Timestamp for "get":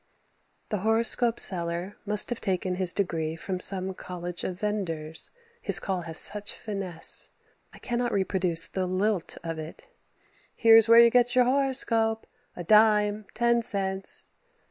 11.11-11.35